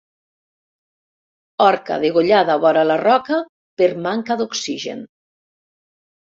[1.65, 3.37] Orca degollada vora la roca
[3.83, 5.07] per manca d'oxigen.